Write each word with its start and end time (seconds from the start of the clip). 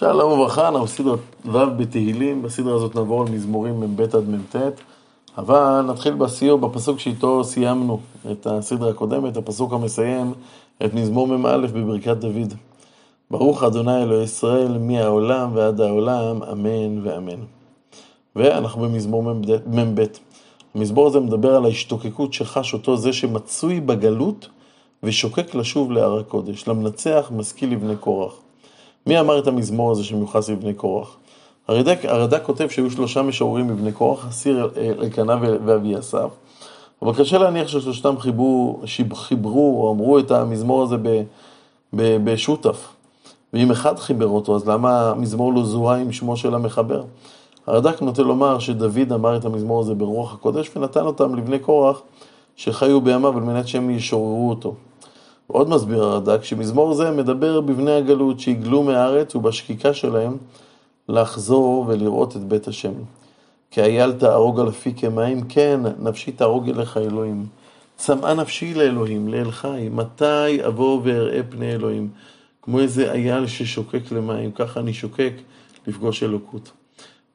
שלום 0.00 0.32
וברכה, 0.32 0.68
אנחנו 0.68 0.84
בסדרת 0.84 1.18
ו' 1.44 1.58
בתהילים, 1.76 2.42
בסדרה 2.42 2.74
הזאת 2.74 2.94
נעבור 2.94 3.22
על 3.22 3.32
מזמורים 3.32 3.80
מ"ב 3.80 4.00
עד 4.00 4.28
מ"ט, 4.28 4.56
אבל 5.38 5.80
נתחיל 5.80 6.14
בסיור 6.14 6.58
בפסוק 6.58 6.98
שאיתו 6.98 7.44
סיימנו 7.44 8.00
את 8.30 8.46
הסדרה 8.46 8.90
הקודמת, 8.90 9.36
הפסוק 9.36 9.72
המסיים 9.72 10.32
את 10.84 10.94
מזמור 10.94 11.26
מ"א 11.26 11.56
בברכת 11.56 12.16
דוד. 12.16 12.54
ברוך 13.30 13.62
אדוני 13.62 14.02
אלוהי 14.02 14.24
ישראל, 14.24 14.78
מהעולם 14.78 15.50
ועד 15.54 15.80
העולם, 15.80 16.42
אמן 16.42 17.06
ואמן. 17.06 17.40
ואנחנו 18.36 18.82
במזמור 18.82 19.22
מ"ב. 19.66 20.04
המזמור 20.74 21.06
הזה 21.06 21.20
מדבר 21.20 21.56
על 21.56 21.64
ההשתוקקות 21.64 22.32
שחש 22.32 22.74
אותו 22.74 22.96
זה 22.96 23.12
שמצוי 23.12 23.80
בגלות 23.80 24.48
ושוקק 25.02 25.54
לשוב 25.54 25.92
להר 25.92 26.18
הקודש, 26.18 26.68
למנצח 26.68 27.30
משכיל 27.36 27.72
לבני 27.72 27.96
קורח. 27.96 28.34
מי 29.06 29.20
אמר 29.20 29.38
את 29.38 29.46
המזמור 29.46 29.90
הזה 29.90 30.04
שמיוחס 30.04 30.48
לבני 30.48 30.74
קורח? 30.74 31.16
הרד"ק, 31.68 32.04
הרד"ק 32.04 32.42
כותב 32.42 32.68
שהיו 32.68 32.90
שלושה 32.90 33.22
משוררים 33.22 33.66
מבני 33.68 33.92
קורח, 33.92 34.28
אסיר 34.28 34.70
אלקנה 34.76 35.36
ואבי 35.40 35.98
אסף, 35.98 36.28
אבל 37.02 37.14
קשה 37.14 37.38
להניח 37.38 37.68
ששלושתם 37.68 38.18
חיברו, 38.18 38.80
חיברו 39.14 39.82
או 39.82 39.92
אמרו 39.92 40.18
את 40.18 40.30
המזמור 40.30 40.82
הזה 40.82 40.96
בשותף. 41.92 42.88
ואם 43.52 43.70
אחד 43.70 43.98
חיבר 43.98 44.26
אותו, 44.26 44.56
אז 44.56 44.68
למה 44.68 45.10
המזמור 45.10 45.52
לא 45.52 45.64
זוהה 45.64 45.96
עם 45.96 46.12
שמו 46.12 46.36
של 46.36 46.54
המחבר? 46.54 47.02
הרד"ק 47.66 48.02
נוטה 48.02 48.22
לומר 48.22 48.58
שדוד 48.58 49.12
אמר 49.12 49.36
את 49.36 49.44
המזמור 49.44 49.80
הזה 49.80 49.94
ברוח 49.94 50.34
הקודש 50.34 50.70
ונתן 50.76 51.00
אותם 51.00 51.34
לבני 51.34 51.58
קורח 51.58 52.02
שחיו 52.56 53.00
בימיו 53.00 53.36
על 53.36 53.42
מנת 53.42 53.68
שהם 53.68 53.90
ישוררו 53.90 54.50
אותו. 54.50 54.74
עוד 55.52 55.68
מסביר 55.68 56.04
הרד"ק 56.04 56.44
שמזמור 56.44 56.94
זה 56.94 57.10
מדבר 57.10 57.60
בבני 57.60 57.92
הגלות 57.92 58.40
שהגלו 58.40 58.82
מהארץ 58.82 59.34
ובשקיקה 59.34 59.94
שלהם 59.94 60.36
לחזור 61.08 61.84
ולראות 61.88 62.36
את 62.36 62.44
בית 62.44 62.68
השם. 62.68 62.92
כי 63.70 63.82
אייל 63.82 64.12
תהרוג 64.12 64.60
על 64.60 64.68
אפי 64.68 64.92
כמים, 64.96 65.42
כן, 65.48 65.80
נפשי 65.98 66.32
תהרוג 66.32 66.68
אליך 66.68 66.96
אלוהים. 66.96 67.46
צמאה 67.96 68.34
נפשי 68.34 68.74
לאלוהים, 68.74 69.28
לאל 69.28 69.50
חי, 69.50 69.88
מתי 69.92 70.66
אבוא 70.66 71.00
ואראה 71.04 71.40
פני 71.50 71.72
אלוהים? 71.72 72.08
כמו 72.62 72.80
איזה 72.80 73.12
אייל 73.12 73.46
ששוקק 73.46 74.12
למים, 74.12 74.52
ככה 74.52 74.80
אני 74.80 74.92
שוקק 74.92 75.32
לפגוש 75.86 76.22
אלוקות. 76.22 76.70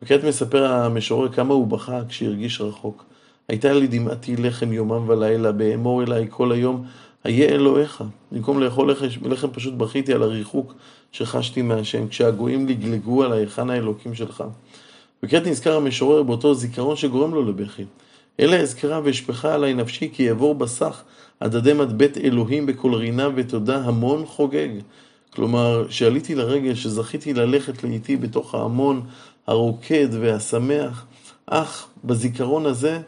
וכעת 0.01 0.23
מספר 0.23 0.65
המשורר 0.65 1.29
כמה 1.29 1.53
הוא 1.53 1.67
בכה 1.67 1.99
כשהרגיש 2.09 2.61
רחוק. 2.61 3.05
הייתה 3.49 3.73
לי 3.73 3.87
דמעתי 3.87 4.35
לחם 4.35 4.73
יומם 4.73 5.09
ולילה, 5.09 5.51
באמור 5.51 6.03
אליי 6.03 6.27
כל 6.29 6.51
היום, 6.51 6.85
איה 7.25 7.49
אלוהיך. 7.49 8.03
במקום 8.31 8.59
לאכול 8.59 8.95
לחם 9.21 9.47
פשוט 9.51 9.73
בכיתי 9.73 10.13
על 10.13 10.23
הריחוק 10.23 10.73
שחשתי 11.11 11.61
מהשם, 11.61 12.07
כשהגויים 12.07 12.67
לגלגו 12.67 13.23
על 13.23 13.33
היכן 13.33 13.69
האלוקים 13.69 14.15
שלך. 14.15 14.43
וכעת 15.23 15.47
נזכר 15.47 15.75
המשורר 15.75 16.23
באותו 16.23 16.53
זיכרון 16.53 16.95
שגורם 16.95 17.33
לו 17.33 17.45
לבכי. 17.45 17.83
אלה 18.39 18.57
אזכרה 18.57 19.01
ואשפכה 19.03 19.53
עלי 19.53 19.73
נפשי 19.73 20.09
כי 20.13 20.23
יעבור 20.23 20.55
בסך 20.55 21.03
עד 21.39 21.55
עדי 21.55 21.73
בית 21.97 22.17
אלוהים 22.17 22.65
בכל 22.65 22.93
רינה 22.93 23.29
ותודה 23.35 23.77
המון 23.77 24.25
חוגג. 24.25 24.69
כלומר, 25.29 25.85
שעליתי 25.89 26.35
לרגל, 26.35 26.75
שזכיתי 26.75 27.33
ללכת 27.33 27.83
לאיתי 27.83 28.17
בתוך 28.17 28.55
ההמון 28.55 29.01
הרוקד 29.47 30.07
והשמח, 30.11 31.05
אך 31.45 31.87
בזיכרון 32.03 32.65
הזה 32.65 32.99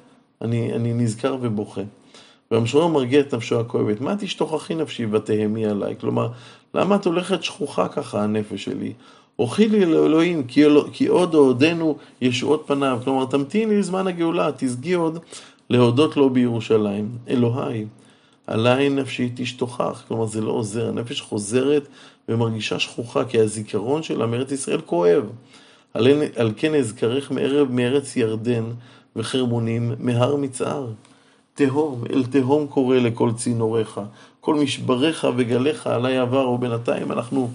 אני, 0.41 0.73
אני 0.73 0.93
נזכר 0.93 1.37
ובוכה. 1.41 1.81
והמשורר 2.51 2.87
מרגיע 2.87 3.19
את 3.19 3.33
נפשו 3.33 3.59
הכואבת. 3.59 4.01
מה 4.01 4.15
תשתוכחי 4.19 4.75
נפשי 4.75 5.05
ותהמי 5.11 5.65
עליי? 5.65 5.95
כלומר, 5.99 6.29
למה 6.73 6.95
את 6.95 7.05
הולכת 7.05 7.43
שכוחה 7.43 7.87
ככה, 7.87 8.23
הנפש 8.23 8.63
שלי? 8.63 8.93
הוכי 9.35 9.67
לי 9.67 9.85
לאלוהים, 9.85 10.43
כי, 10.43 10.63
כי 10.93 11.07
עוד 11.07 11.35
אוהדנו 11.35 11.97
ישועות 12.21 12.63
פניו. 12.67 12.99
כלומר, 13.03 13.25
תמתיני 13.25 13.77
לזמן 13.77 14.07
הגאולה, 14.07 14.49
תזגי 14.57 14.93
עוד 14.93 15.19
להודות 15.69 16.17
לו 16.17 16.29
בירושלים. 16.29 17.09
אלוהי, 17.29 17.85
עליי 18.47 18.89
נפשי 18.89 19.31
תשתוכח. 19.35 20.03
כלומר, 20.07 20.25
זה 20.25 20.41
לא 20.41 20.51
עוזר, 20.51 20.89
הנפש 20.89 21.21
חוזרת 21.21 21.87
ומרגישה 22.29 22.79
שכוחה, 22.79 23.25
כי 23.25 23.39
הזיכרון 23.39 24.03
שלה 24.03 24.25
מארץ 24.25 24.51
ישראל 24.51 24.81
כואב. 24.81 25.23
על, 25.93 26.07
על 26.35 26.51
כן 26.57 26.75
אזכרך 26.75 27.31
מערב 27.31 27.71
מארץ 27.71 28.15
ירדן 28.15 28.63
וחרמונים, 29.15 29.91
מהר 29.99 30.35
מצער. 30.35 30.87
תהום, 31.57 32.03
אל 32.13 32.25
תהום 32.25 32.67
קורא 32.67 32.97
לכל 32.97 33.31
צינוריך, 33.35 34.01
כל 34.39 34.55
משבריך 34.55 35.27
וגליך 35.37 35.87
עלי 35.87 36.17
עבר, 36.17 36.49
ובינתיים 36.49 37.11
אנחנו 37.11 37.49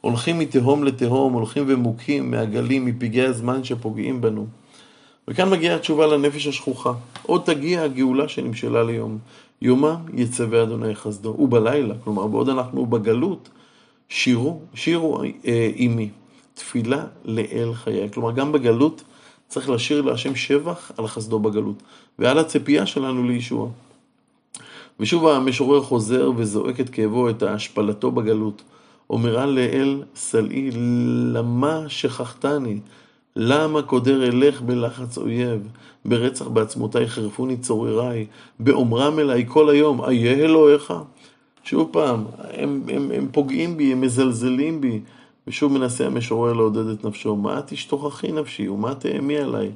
הולכים 0.00 0.38
מתהום 0.38 0.84
לתהום, 0.84 1.32
הולכים 1.32 1.64
ומוכים 1.66 2.30
מהגלים, 2.30 2.84
מפגעי 2.84 3.26
הזמן 3.26 3.64
שפוגעים 3.64 4.20
בנו. 4.20 4.46
וכאן 5.28 5.50
מגיעה 5.50 5.76
התשובה 5.76 6.06
לנפש 6.06 6.46
השכוחה. 6.46 6.92
עוד 7.22 7.42
תגיע 7.44 7.82
הגאולה 7.82 8.28
שנמשלה 8.28 8.82
ליום. 8.84 9.18
יומם 9.62 9.96
יצווה 10.14 10.62
אדוני 10.62 10.94
חסדו. 10.94 11.36
ובלילה, 11.38 11.94
כלומר 12.04 12.26
בעוד 12.26 12.48
אנחנו 12.48 12.86
בגלות, 12.86 13.48
שירו, 14.08 14.60
שירו 14.74 15.22
אה, 15.22 15.70
עימי. 15.74 16.08
תפילה 16.54 17.04
לאל 17.24 17.74
חיי. 17.74 18.10
כלומר, 18.10 18.32
גם 18.32 18.52
בגלות 18.52 19.02
צריך 19.48 19.70
לשיר 19.70 20.02
להשם 20.02 20.36
שבח 20.36 20.92
על 20.98 21.06
חסדו 21.06 21.38
בגלות, 21.38 21.82
ועל 22.18 22.38
הציפייה 22.38 22.86
שלנו 22.86 23.24
לישוע. 23.24 23.68
ושוב 25.00 25.28
המשורר 25.28 25.82
חוזר 25.82 26.30
וזועק 26.36 26.80
את 26.80 26.88
כאבו, 26.88 27.30
את 27.30 27.42
השפלתו 27.42 28.10
בגלות. 28.10 28.62
אומרה 29.10 29.46
לאל 29.46 30.02
סלעי, 30.14 30.70
למה 31.32 31.84
שכחתני? 31.88 32.78
למה 33.36 33.82
קודר 33.82 34.24
אלך 34.28 34.60
בלחץ 34.60 35.18
אויב? 35.18 35.68
ברצח 36.04 36.46
בעצמותיי 36.48 37.08
חרפוני 37.08 37.56
צורריי, 37.56 38.26
באומרם 38.60 39.18
אליי 39.18 39.44
כל 39.48 39.70
היום, 39.70 40.04
איה 40.04 40.32
אלוהיך? 40.32 40.92
שוב 41.64 41.88
פעם, 41.92 42.24
הם, 42.38 42.82
הם, 42.88 43.10
הם 43.14 43.28
פוגעים 43.32 43.76
בי, 43.76 43.92
הם 43.92 44.00
מזלזלים 44.00 44.80
בי, 44.80 45.00
ושוב 45.48 45.72
מנסה 45.72 46.06
המשורר 46.06 46.52
לעודד 46.52 46.86
את 46.86 47.04
נפשו, 47.04 47.36
מה 47.36 47.60
תשתוכחי 47.66 48.32
נפשי 48.32 48.68
ומה 48.68 48.94
תאמי 48.94 49.38
עליי? 49.38 49.70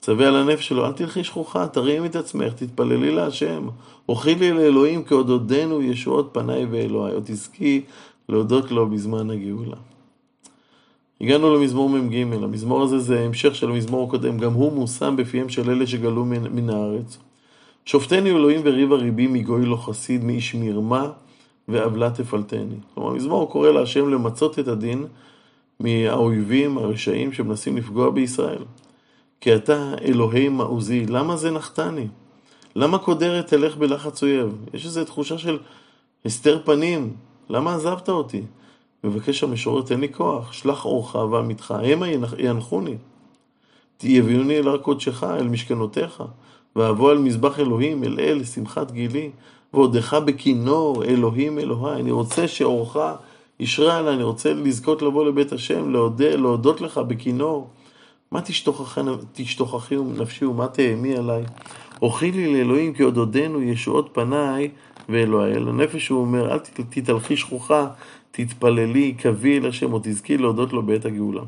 צווה 0.00 0.28
על 0.28 0.36
הנפש 0.36 0.68
שלו, 0.68 0.86
אל 0.86 0.92
תלכי 0.92 1.24
שכוחה, 1.24 1.68
תרימי 1.68 2.06
את 2.06 2.16
עצמך, 2.16 2.52
תתפללי 2.52 3.10
להשם. 3.10 3.68
הוכי 4.06 4.34
לי 4.34 4.52
לאלוהים 4.52 5.04
כי 5.04 5.14
עוד 5.14 5.30
עודנו 5.30 5.82
ישועות 5.82 6.30
פניי 6.32 6.64
ואלוהי, 6.70 7.12
עוד 7.12 7.22
תזכי 7.26 7.82
להודות 8.28 8.70
לו 8.70 8.90
בזמן 8.90 9.30
הגאולה. 9.30 9.76
הגענו 11.20 11.54
למזמור 11.54 11.88
מ"ג, 11.88 12.16
המזמור 12.42 12.82
הזה 12.82 12.98
זה 12.98 13.20
המשך 13.20 13.54
של 13.54 13.70
המזמור 13.70 14.08
הקודם, 14.08 14.38
גם 14.38 14.52
הוא 14.52 14.72
מושם 14.72 15.14
בפיהם 15.18 15.48
של 15.48 15.70
אלה 15.70 15.86
שגלו 15.86 16.24
מן, 16.24 16.42
מן 16.42 16.70
הארץ. 16.70 17.18
שופטני 17.84 18.30
אלוהים 18.30 18.60
וריב 18.64 18.92
הריבי 18.92 19.26
מגוי 19.26 19.66
לא 19.66 19.76
חסיד, 19.76 20.24
מאיש 20.24 20.54
מרמה 20.54 21.10
ועוולה 21.68 22.10
תפלטני. 22.10 22.76
כלומר, 22.94 23.10
המזמור 23.10 23.50
קורא 23.50 23.70
להשם 23.70 24.08
למצות 24.08 24.58
את 24.58 24.68
הדין 24.68 25.06
מהאויבים 25.80 26.78
הרשעים 26.78 27.32
שמנסים 27.32 27.76
לפגוע 27.76 28.10
בישראל. 28.10 28.62
כי 29.40 29.54
אתה 29.54 29.94
אלוהי 30.02 30.48
מעוזי, 30.48 31.06
למה 31.06 31.36
זה 31.36 31.50
נחתני? 31.50 32.06
למה 32.76 32.98
קודרת 32.98 33.46
תלך 33.46 33.76
בלחץ 33.76 34.22
אויב? 34.22 34.56
יש 34.74 34.84
איזו 34.84 35.04
תחושה 35.04 35.38
של 35.38 35.58
הסתר 36.24 36.62
פנים, 36.64 37.12
למה 37.48 37.74
עזבת 37.74 38.08
אותי? 38.08 38.42
מבקש 39.04 39.44
המשורר, 39.44 39.82
תן 39.82 40.00
לי 40.00 40.12
כוח, 40.12 40.52
שלח 40.52 40.84
אורך 40.84 41.14
ועמיתך, 41.14 41.74
המה 41.92 42.06
ינחוני. 42.38 42.96
יביאוני 44.02 44.58
אל 44.58 44.68
הר 44.68 44.78
קודשך, 44.78 45.24
אל 45.24 45.48
משכנותיך, 45.48 46.22
ואבוא 46.76 47.12
אל 47.12 47.18
מזבח 47.18 47.60
אלוהים, 47.60 48.04
אל 48.04 48.20
אל, 48.20 48.44
שמחת 48.44 48.90
גילי. 48.90 49.30
ועודך 49.76 50.14
בכינור, 50.14 51.04
אלוהים 51.04 51.58
אלוהי. 51.58 52.00
אני 52.00 52.10
רוצה 52.10 52.48
שאורך 52.48 52.96
ישרה 53.60 53.98
עליי, 53.98 54.14
אני 54.14 54.22
רוצה 54.22 54.52
לזכות 54.52 55.02
לבוא 55.02 55.24
לבית 55.24 55.52
השם, 55.52 55.90
להודה, 55.90 56.36
להודות 56.36 56.80
לך 56.80 56.98
בכינור. 56.98 57.70
מה 58.30 58.40
תשתוכחי 59.34 59.96
נפשי 60.18 60.44
ומה 60.44 60.68
תאמי 60.68 61.16
עליי? 61.16 61.44
אוכי 62.02 62.32
לי 62.32 62.54
לאלוהים 62.54 62.94
כי 62.94 63.02
עוד 63.02 63.16
עודנו 63.16 63.62
ישועות 63.62 64.08
פניי 64.12 64.68
ואלוהי. 65.08 65.52
אל 65.52 65.68
הנפש 65.68 66.08
הוא 66.08 66.20
אומר, 66.20 66.52
אל 66.52 66.58
תתהלכי 66.90 67.36
שכוחה, 67.36 67.86
תתפללי, 68.30 69.12
קבי 69.12 69.58
אל 69.58 69.66
השם, 69.66 69.92
או 69.92 70.00
תזכי 70.02 70.38
להודות 70.38 70.72
לו 70.72 70.82
בעת 70.82 71.04
הגאולה. 71.04 71.42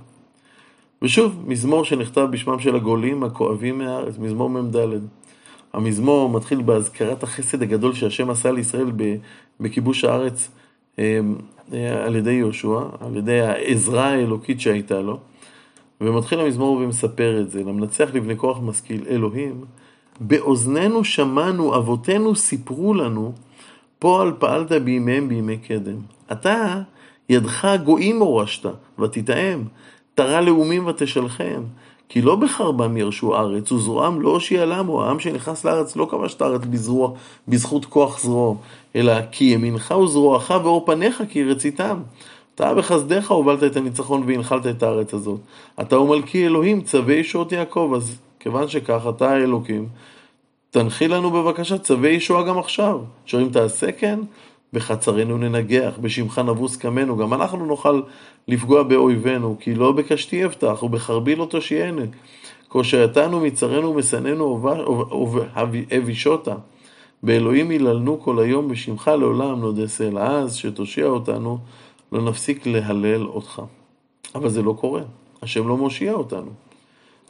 ושוב, 1.03 1.45
מזמור 1.47 1.85
שנכתב 1.85 2.27
בשמם 2.31 2.61
של 2.61 2.77
הגולים 2.77 3.25
הכואבים 3.25 3.79
מהארץ, 3.79 4.19
מזמור 4.19 4.51
מ"ד. 4.51 4.77
המזמור 5.73 6.31
מתחיל 6.31 6.63
בהזכרת 6.63 7.23
החסד 7.23 7.63
הגדול 7.63 7.95
שהשם 7.95 8.31
עשה 8.31 8.53
לישראל 8.53 8.93
בכיבוש 9.61 10.05
הארץ 10.05 10.49
אה, 10.99 11.21
אה, 11.73 12.05
על 12.05 12.17
ידי 12.17 12.33
יהושע, 12.33 12.81
על 13.01 13.17
ידי 13.17 13.41
העזרה 13.41 14.09
האלוקית 14.09 14.61
שהייתה 14.61 15.01
לו. 15.01 15.19
ומתחיל 16.01 16.41
המזמור 16.41 16.77
ומספר 16.77 17.41
את 17.41 17.51
זה, 17.51 17.61
למנצח 17.61 18.09
לבני 18.15 18.37
כוח 18.37 18.59
משכיל, 18.63 19.05
אלוהים, 19.09 19.65
באוזנינו 20.21 21.05
שמענו, 21.05 21.77
אבותינו 21.77 22.37
סיפרו 22.37 22.95
לנו, 22.95 23.33
פועל 23.99 24.33
פעלת 24.39 24.73
בימיהם 24.73 25.29
בימי 25.29 25.57
קדם. 25.57 25.99
אתה 26.33 26.83
ידך 27.29 27.69
גויים 27.85 28.19
הורשת, 28.19 28.67
ותטעם, 28.99 29.65
תרה 30.15 30.41
לאומים 30.41 30.87
ותשלחם. 30.87 31.63
כי 32.09 32.23
לא 32.23 32.37
בחרבם 32.37 32.97
ירשו 32.97 33.37
ארץ, 33.37 33.73
וזרועם 33.73 34.21
לא 34.21 34.31
הושיע 34.31 34.67
למו, 34.67 35.05
העם 35.05 35.21
שנכנס 35.21 35.65
לארץ 35.65 35.97
לא 35.97 36.07
כבש 36.11 36.35
את 36.35 36.43
הארץ 36.43 36.61
בזרוע, 36.71 37.11
בזכות 37.49 37.85
כוח 37.85 38.21
זרועו, 38.21 38.57
אלא 38.97 39.13
כי 39.33 39.45
ימינך 39.45 39.91
וזרועך 39.91 40.51
ואור 40.51 40.87
פניך 40.87 41.23
כי 41.31 41.45
רציתם. 41.45 42.03
אתה 42.55 42.75
בחסדיך 42.75 43.31
הובלת 43.31 43.65
את 43.65 43.77
הניצחון 43.77 44.23
והנחלת 44.27 44.67
את 44.67 44.83
הארץ 44.83 45.15
הזאת. 45.15 45.41
אתה 45.81 45.97
הוא 45.97 46.09
מלכי 46.09 46.47
אלוהים, 46.47 46.81
צווי 46.81 47.15
ישועות 47.15 47.53
יעקב. 47.53 47.93
אז 47.97 48.19
כיוון 48.41 48.69
שכך, 48.69 49.07
אתה 49.09 49.31
האלוקים, 49.31 49.89
תנחיל 50.71 51.15
לנו 51.15 51.31
בבקשה 51.31 51.79
צווי 51.79 52.11
ישועה 52.11 52.43
גם 52.43 52.59
עכשיו. 52.59 53.01
אם 53.35 53.49
תעשה 53.53 53.93
כן, 53.93 54.21
בחצרנו 54.73 55.39
ננגח, 55.39 55.93
בשמך 56.01 56.39
נבוס 56.39 56.77
קמנו, 56.77 57.17
גם 57.17 57.35
אנחנו 57.35 57.67
נוכל 57.67 58.01
לפגוע 58.49 58.83
באויבינו, 58.83 59.57
כי 59.61 59.75
לא 59.75 59.93
בקשתי 59.93 60.45
אבטח, 60.45 60.83
ובחרבי 60.83 61.37
לא 61.37 61.45
תושיינו. 61.45 62.03
כושייתנו 62.69 63.41
מצרנו 63.41 63.91
ומשנאנו 63.91 64.63
אבישותה. 65.99 66.55
באלוהים 67.23 67.71
היללנו 67.71 68.21
כל 68.21 68.39
היום 68.39 68.69
בשמך 68.69 69.09
לעולם 69.09 69.61
נודה 69.61 69.89
סלע. 69.89 70.31
אז 70.31 70.57
שתושיע 70.57 71.07
אותנו, 71.07 71.59
לא 72.13 72.23
נפסיק 72.23 72.67
להלל 72.67 73.27
אותך. 73.27 73.63
אבל 74.35 74.49
זה 74.49 74.63
לא 74.63 74.73
קורה, 74.73 75.03
השם 75.43 75.69
לא 75.69 75.77
מושיע 75.77 76.13
אותנו. 76.13 76.51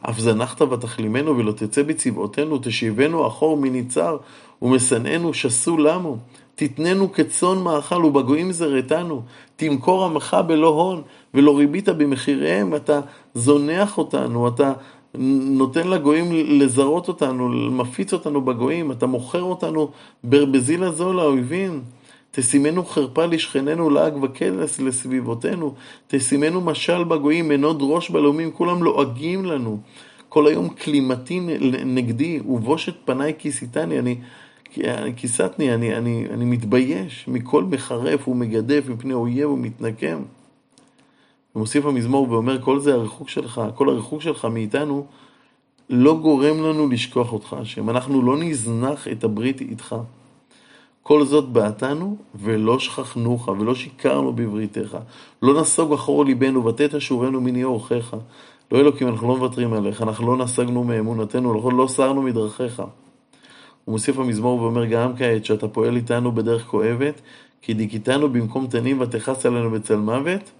אף 0.03 0.19
זנחת 0.19 0.63
ותכלימנו 0.63 1.37
ולא 1.37 1.53
תצא 1.53 1.83
בצבאותינו, 1.83 2.59
תשיבנו 2.63 3.27
אחור 3.27 3.57
מניצר, 3.57 4.17
ומשנאנו 4.63 5.35
שסו 5.35 5.77
למו. 5.77 6.17
תתננו 6.59 7.13
כצאן 7.13 7.59
מאכל 7.59 8.05
ובגויים 8.05 8.53
זרעתנו, 8.53 9.23
תמכור 9.57 10.05
עמך 10.05 10.37
בלא 10.47 10.69
הון, 10.69 11.03
ולא 11.35 11.59
ריבית 11.59 11.89
במחיריהם, 11.89 12.75
אתה 12.75 13.01
זונח 13.35 13.99
אותנו, 13.99 14.49
אתה 14.49 14.73
נותן 15.59 15.89
לגויים 15.89 16.33
לזרות 16.33 17.09
אותנו, 17.09 17.49
מפיץ 17.49 18.13
אותנו 18.13 18.41
בגויים, 18.41 18.93
אתה 18.93 19.07
מוכר 19.07 19.43
אותנו 19.43 19.91
בזיל 20.25 20.85
הזול 20.85 21.17
לאויבים. 21.17 21.83
תשימנו 22.31 22.85
חרפה 22.85 23.27
לשכננו 23.27 23.91
לעג 23.91 24.23
וקלס 24.23 24.81
לסביבותינו, 24.81 25.75
תשימנו 26.07 26.61
משל 26.61 27.05
בגויים, 27.05 27.49
מנות 27.49 27.77
ראש 27.81 28.11
בלאומים, 28.11 28.51
כולם 28.51 28.83
לועגים 28.83 29.45
לנו. 29.45 29.79
כל 30.29 30.47
היום 30.47 30.69
כלימתי 30.69 31.41
נגדי, 31.85 32.41
ובושת 32.49 32.95
פניי 33.05 33.33
כיסיתני, 33.39 33.99
אני, 33.99 34.17
כיסתני, 35.17 35.75
אני, 35.75 35.97
אני, 35.97 36.27
אני 36.31 36.45
מתבייש 36.45 37.29
מכל 37.29 37.65
מחרף 37.65 38.29
ומגדף 38.29 38.85
מפני 38.89 39.15
אויב 39.15 39.51
ומתנקם. 39.51 40.23
ומוסיף 41.57 41.87
המזמור 41.87 42.31
ואומר, 42.31 42.63
כל 42.63 42.81
זה 42.81 42.95
הריחוק 42.95 43.29
שלך, 43.29 43.63
כל 43.75 43.89
הריחוק 43.89 44.23
שלך 44.23 44.45
מאיתנו, 44.45 45.07
לא 45.91 46.19
גורם 46.19 46.63
לנו 46.63 46.89
לשכוח 46.89 47.33
אותך, 47.33 47.53
השם. 47.53 47.91
אנחנו 47.91 48.23
לא 48.23 48.37
נזנח 48.37 49.09
את 49.09 49.25
הברית 49.25 49.61
איתך. 49.61 49.97
כל 51.03 51.25
זאת 51.25 51.49
בעתנו, 51.49 52.17
ולא 52.35 52.79
שכחנוך, 52.79 53.49
ולא 53.49 53.75
שיקרנו 53.75 54.33
בבריתך. 54.33 54.99
לא 55.43 55.61
נסוג 55.61 55.93
אחור 55.93 56.25
ליבנו, 56.25 56.65
ותת 56.65 56.95
אשורנו 56.95 57.41
מני 57.41 57.65
אורחיך. 57.65 58.17
לא 58.73 58.81
אלוקים, 58.81 59.09
אנחנו 59.09 59.29
לא 59.29 59.37
מוותרים 59.37 59.73
עליך, 59.73 60.03
אנחנו 60.03 60.27
לא 60.27 60.45
נסגנו 60.45 60.85
מאמונתנו, 60.85 61.55
אנחנו 61.55 61.71
לא 61.71 61.87
סרנו 61.87 62.23
מדרכיך. 62.23 62.83
הוא 63.89 63.93
מוסיף 63.93 64.19
המזמור 64.19 64.63
ואומר 64.63 64.85
גם 64.85 65.17
כעת 65.17 65.45
שאתה 65.45 65.69
פועל 65.69 65.97
איתנו 65.97 66.33
בדרך 66.33 66.67
כואבת, 66.67 67.21
כי 67.63 67.75
דיכיתנו 67.75 68.29
במקום 68.29 68.67
תנים 68.67 69.01
ותכס 69.01 69.47
עלינו 69.47 69.71
בצל 69.71 69.97
מוות. 69.97 70.51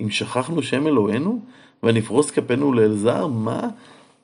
אם 0.00 0.10
שכחנו 0.10 0.62
שם 0.62 0.86
אלוהינו, 0.86 1.40
ונפרוס 1.82 2.30
כפינו 2.30 2.72
לאל 2.72 2.94
זר, 2.94 3.26
מה? 3.26 3.68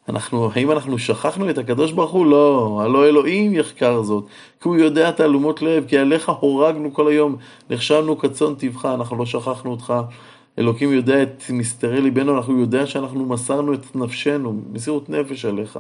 אנחנו, 0.08 0.50
האם 0.54 0.70
אנחנו 0.70 0.98
שכחנו 0.98 1.50
את 1.50 1.58
הקדוש 1.58 1.92
ברוך 1.92 2.10
הוא? 2.10 2.26
לא, 2.26 2.80
הלא 2.84 3.06
אלוהים 3.06 3.54
יחקר 3.54 4.02
זאת, 4.02 4.24
כי 4.62 4.68
הוא 4.68 4.76
יודע 4.76 5.10
תעלומות 5.10 5.62
לב, 5.62 5.84
כי 5.88 5.98
עליך 5.98 6.28
הורגנו 6.28 6.94
כל 6.94 7.08
היום, 7.08 7.36
נחשבנו 7.70 8.18
כצאן 8.18 8.54
טבחה, 8.54 8.94
אנחנו 8.94 9.16
לא 9.16 9.26
שכחנו 9.26 9.70
אותך. 9.70 9.94
אלוקים 10.58 10.92
יודע 10.92 11.22
את 11.22 11.44
מסתרי 11.50 12.00
ליבנו, 12.00 12.36
אנחנו 12.36 12.60
יודע 12.60 12.86
שאנחנו 12.86 13.26
מסרנו 13.26 13.74
את 13.74 13.96
נפשנו, 13.96 14.60
מסירות 14.72 15.10
נפש 15.10 15.44
עליך. 15.44 15.78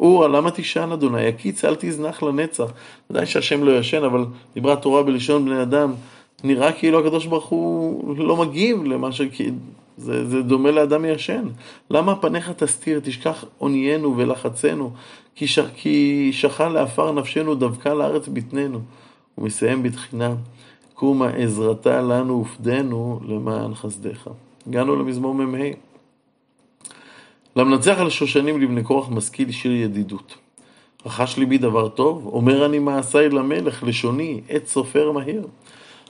אורה, 0.00 0.28
למה 0.28 0.50
תישן 0.50 0.92
אדוני? 0.92 1.28
הקיץ 1.28 1.64
אל 1.64 1.74
תזנח 1.78 2.22
לנצח. 2.22 2.72
ודאי 3.10 3.26
שהשם 3.26 3.64
לא 3.64 3.78
ישן, 3.78 4.04
אבל 4.04 4.24
דיברה 4.54 4.72
התורה 4.72 5.02
בלשון 5.02 5.44
בני 5.44 5.62
אדם. 5.62 5.94
נראה 6.44 6.72
כאילו 6.72 7.00
הקדוש 7.00 7.26
ברוך 7.26 7.46
הוא 7.46 8.16
לא 8.16 8.36
מגיב 8.36 8.84
למה 8.84 9.12
ש... 9.12 9.20
זה, 9.98 10.28
זה 10.28 10.42
דומה 10.42 10.70
לאדם 10.70 11.04
ישן. 11.04 11.44
למה 11.90 12.16
פניך 12.16 12.50
תסתיר, 12.50 13.00
תשכח 13.04 13.44
עוניינו 13.58 14.16
ולחצנו, 14.16 14.90
כי, 15.34 15.46
ש... 15.46 15.58
כי 15.74 16.28
שכל 16.32 16.68
לעפר 16.68 17.12
נפשנו 17.12 17.54
דבקה 17.54 17.94
לארץ 17.94 18.28
בטננו. 18.28 18.80
הוא 19.34 19.44
מסיים 19.44 19.82
בתחינה, 19.82 20.34
קומה 20.94 21.28
עזרתה 21.28 22.02
לנו 22.02 22.44
ופדנו 22.44 23.20
למען 23.28 23.74
חסדיך. 23.74 24.28
הגענו 24.66 24.96
למזמור 24.96 25.34
מ"ה. 25.34 25.85
למנצח 27.56 27.98
על 27.98 28.10
שושנים 28.10 28.60
לבני 28.60 28.84
כוח 28.84 29.08
משכיל 29.10 29.50
שיר 29.50 29.72
ידידות. 29.72 30.34
רכש 31.06 31.36
ליבי 31.36 31.58
דבר 31.58 31.88
טוב, 31.88 32.26
אומר 32.26 32.66
אני 32.66 32.78
מעשיי 32.78 33.28
למלך, 33.28 33.82
לשוני, 33.82 34.40
עת 34.48 34.66
סופר 34.66 35.12
מהיר. 35.12 35.46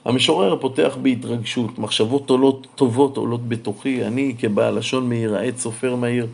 המשורר 0.05 0.57
פותח 0.61 0.97
בהתרגשות, 1.01 1.79
מחשבות 1.79 2.29
עולות 2.29 2.67
טובות 2.75 3.17
עולות 3.17 3.47
בתוכי, 3.47 4.05
אני 4.05 4.35
כבעל 4.39 4.77
לשון 4.77 5.09
מהיר, 5.09 5.35
עת 5.35 5.57
סופר 5.57 5.95
מהיר, 5.95 6.27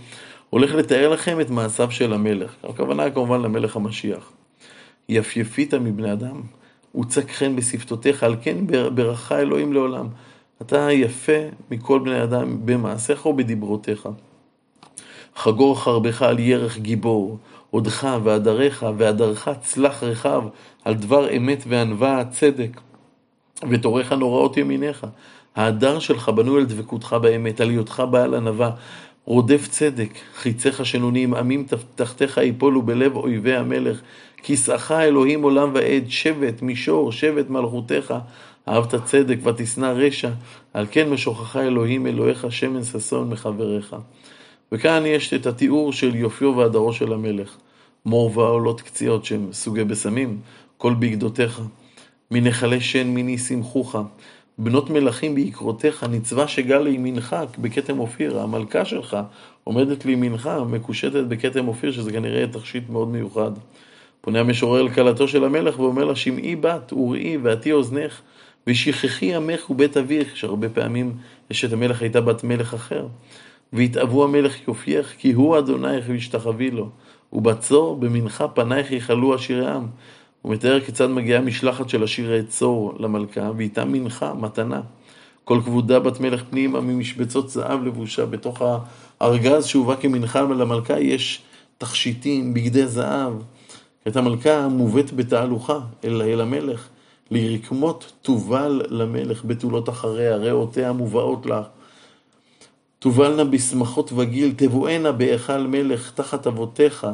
הולך 0.49 0.75
לתאר 0.75 1.09
לכם 1.09 1.41
את 1.41 1.49
מעשיו 1.49 1.91
של 1.91 2.13
המלך. 2.13 2.55
הכוונה 2.63 3.11
כמובן 3.11 3.41
למלך 3.41 3.75
המשיח. 3.75 4.31
יפייפית 5.09 5.73
מבני 5.73 6.13
אדם, 6.13 6.41
הוצק 6.91 7.31
חן 7.31 7.55
בשפתותיך, 7.55 8.23
על 8.23 8.35
כן 8.41 8.57
ברכה 8.95 9.39
אלוהים 9.39 9.73
לעולם. 9.73 10.07
אתה 10.61 10.91
יפה 10.91 11.39
מכל 11.71 11.99
בני 11.99 12.23
אדם 12.23 12.65
במעשיך 12.65 13.25
ובדיברותיך. 13.25 14.09
חגור 15.35 15.81
חרבך 15.81 16.21
על 16.21 16.39
ירך 16.39 16.77
גיבור, 16.77 17.37
עודך 17.69 18.07
והדריך 18.23 18.85
והדרך 18.97 19.49
צלח 19.61 20.03
רחב, 20.03 20.43
על 20.85 20.93
דבר 20.93 21.37
אמת 21.37 21.63
וענווה 21.67 22.23
צדק, 22.31 22.81
ותורך 23.69 24.11
נוראות 24.11 24.57
ימיניך. 24.57 25.07
ההדר 25.55 25.99
שלך 25.99 26.29
בנוי 26.29 26.59
על 26.59 26.65
דבקותך 26.65 27.15
באמת, 27.21 27.61
על 27.61 27.69
היותך 27.69 28.03
בעל 28.11 28.35
ענווה, 28.35 28.71
רודף 29.25 29.67
צדק, 29.67 30.09
חיציך 30.35 30.85
שנונים, 30.85 31.33
עמים 31.33 31.65
תחתיך 31.95 32.37
יפולו 32.37 32.81
בלב 32.81 33.15
אויבי 33.15 33.55
המלך, 33.55 34.01
כיסאך 34.43 34.91
אלוהים 34.91 35.43
עולם 35.43 35.71
ועד, 35.73 36.03
שבט 36.09 36.61
מישור, 36.61 37.11
שבט 37.11 37.49
מלכותך, 37.49 38.13
אהבת 38.67 38.95
צדק 39.05 39.37
ותשנא 39.43 39.85
רשע, 39.85 40.29
על 40.73 40.85
כן 40.91 41.09
משוכך 41.09 41.55
אלוהים 41.55 42.07
אלוהיך 42.07 42.45
שמן 42.49 42.83
ששון 42.83 43.29
מחבריך. 43.29 43.95
וכאן 44.73 45.05
יש 45.05 45.33
את 45.33 45.45
התיאור 45.45 45.93
של 45.93 46.15
יופיו 46.15 46.57
והדרו 46.57 46.93
של 46.93 47.13
המלך. 47.13 47.57
מור 48.05 48.37
ועולות 48.37 48.81
קציעות 48.81 49.25
שהם 49.25 49.47
סוגי 49.51 49.83
בשמים, 49.83 50.39
כל 50.77 50.93
בגדותיך. 50.93 51.61
מנחלי 52.31 52.81
שן 52.81 53.07
מיני 53.07 53.37
שמחוך. 53.37 53.95
בנות 54.57 54.89
מלכים 54.89 55.35
בעקרותיך, 55.35 56.03
נצבה 56.03 56.47
שגל 56.47 56.79
לימינך 56.79 57.35
בכתם 57.57 57.99
אופיר. 57.99 58.39
המלכה 58.39 58.85
שלך 58.85 59.17
עומדת 59.63 60.05
לימינך, 60.05 60.49
מקושטת 60.69 61.23
בכתם 61.23 61.67
אופיר, 61.67 61.91
שזה 61.91 62.11
כנראה 62.11 62.47
תכשיט 62.47 62.89
מאוד 62.89 63.07
מיוחד. 63.07 63.51
פונה 64.21 64.39
המשורר 64.39 64.81
אל 64.81 64.89
כלתו 64.89 65.27
של 65.27 65.43
המלך 65.43 65.79
ואומר 65.79 66.03
לה, 66.03 66.15
שמעי 66.15 66.55
בת, 66.55 66.93
וראי, 66.93 67.37
ועתי 67.37 67.71
אוזנך, 67.71 68.21
ושכחי 68.67 69.35
עמך 69.35 69.69
ובית 69.69 69.97
אביך, 69.97 70.37
שהרבה 70.37 70.69
פעמים 70.69 71.13
אשת 71.51 71.73
המלך 71.73 72.01
הייתה 72.01 72.21
בת 72.21 72.43
מלך 72.43 72.73
אחר. 72.73 73.07
ויתאבו 73.73 74.23
המלך 74.23 74.67
יופייך, 74.67 75.13
כי 75.17 75.31
הוא 75.31 75.57
אדונייך 75.57 76.05
וישתחווי 76.07 76.71
לו. 76.71 76.89
ובצור 77.33 77.95
במנחה 77.95 78.47
פנייך 78.47 78.91
יכלו 78.91 79.33
עשירי 79.33 79.67
עם. 79.67 79.87
הוא 80.41 80.53
מתאר 80.53 80.79
כיצד 80.79 81.07
מגיעה 81.07 81.41
משלחת 81.41 81.89
של 81.89 82.03
עשירי 82.03 82.43
צור 82.43 82.93
למלכה, 82.99 83.51
ואיתה 83.57 83.85
מנחה, 83.85 84.33
מתנה. 84.33 84.81
כל 85.43 85.59
כבודה 85.65 85.99
בת 85.99 86.19
מלך 86.19 86.43
פנימה 86.49 86.81
ממשבצות 86.81 87.49
זהב 87.49 87.83
לבושה. 87.83 88.25
בתוך 88.25 88.61
הארגז 89.19 89.65
שהובא 89.65 89.95
כמנחה 89.95 90.41
למלכה 90.41 90.99
יש 90.99 91.41
תכשיטים, 91.77 92.53
בגדי 92.53 92.87
זהב. 92.87 93.33
את 94.07 94.15
המלכה 94.15 94.67
מובאת 94.67 95.13
בתהלוכה 95.13 95.79
אל, 96.05 96.21
אל 96.21 96.41
המלך. 96.41 96.87
לרקמות 97.31 98.11
תובל 98.21 98.81
למלך 98.89 99.45
בתולות 99.45 99.89
אחריה, 99.89 100.35
ריאותיה 100.35 100.91
מובאות 100.91 101.45
לך. 101.45 101.65
תובלנה 103.03 103.43
בשמחות 103.43 104.11
וגיל, 104.15 104.53
תבואנה 104.55 105.11
בהיכל 105.11 105.67
מלך, 105.67 106.11
תחת 106.15 106.47
אבותיך, 106.47 107.07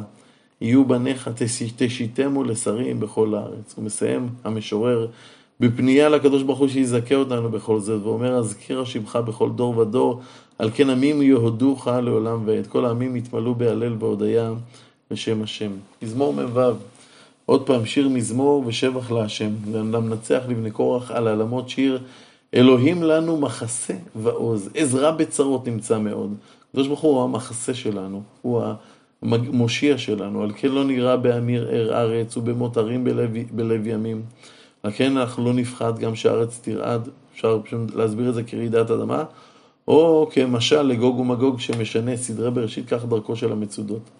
יהיו 0.60 0.84
בניך, 0.84 1.30
תשיתמו 1.76 2.44
לשרים 2.44 3.00
בכל 3.00 3.34
הארץ. 3.34 3.74
הוא 3.76 3.84
מסיים, 3.84 4.28
המשורר, 4.44 5.06
בפנייה 5.60 6.08
לקדוש 6.08 6.42
ברוך 6.42 6.58
הוא 6.58 6.68
שיזכה 6.68 7.14
אותנו 7.14 7.48
בכל 7.48 7.80
זה, 7.80 7.98
ואומר, 8.02 8.38
אזכיר 8.38 8.80
השמך 8.80 9.16
בכל 9.16 9.50
דור 9.50 9.78
ודור, 9.78 10.20
על 10.58 10.70
כן 10.74 10.90
עמים 10.90 11.22
יהודוך 11.22 11.86
לעולם 11.86 12.42
ועד. 12.44 12.66
כל 12.66 12.84
העמים 12.84 13.16
יתמלאו 13.16 13.54
בהלל 13.54 13.96
והודיה 13.98 14.52
בשם 15.10 15.42
השם. 15.42 15.70
מזמור 16.02 16.32
מ"ו, 16.32 16.60
עוד 17.46 17.66
פעם, 17.66 17.86
שיר 17.86 18.08
מזמור 18.08 18.64
ושבח 18.66 19.10
להשם. 19.10 19.50
למנצח 19.72 20.40
לבני 20.48 20.70
קורח 20.70 21.10
על 21.10 21.28
העלמות 21.28 21.68
שיר, 21.68 21.98
אלוהים 22.54 23.02
לנו 23.02 23.36
מחסה 23.36 23.94
ועוז. 24.16 24.70
עזרה 24.74 25.12
בצרות 25.12 25.68
נמצא 25.68 25.98
מאוד. 25.98 26.34
הקדוש 26.70 26.86
ברוך 26.86 27.00
הוא 27.00 27.24
המחסה 27.24 27.74
שלנו, 27.74 28.22
הוא 28.42 28.62
המושיע 29.22 29.98
שלנו, 29.98 30.42
על 30.42 30.50
כן 30.56 30.68
לא 30.68 30.84
נראה 30.84 31.16
באמיר 31.16 31.68
ער 31.68 31.94
ארץ 31.94 32.36
ובמות 32.36 32.76
הרים 32.76 33.04
בלב, 33.04 33.30
בלב 33.50 33.86
ימים. 33.86 34.22
לכן 34.84 35.16
אנחנו 35.16 35.44
לא 35.44 35.52
נפחד 35.52 35.98
גם 35.98 36.14
שהארץ 36.14 36.60
תרעד, 36.62 37.08
אפשר 37.34 37.60
להסביר 37.94 38.28
את 38.28 38.34
זה 38.34 38.42
כרעידת 38.42 38.90
אדמה, 38.90 39.24
או 39.88 40.28
כמשל 40.32 40.82
לגוג 40.82 41.18
ומגוג 41.18 41.60
שמשנה 41.60 42.16
סדרי 42.16 42.50
בראשית, 42.50 42.88
כך 42.88 43.04
דרכו 43.04 43.36
של 43.36 43.52
המצודות. 43.52 44.10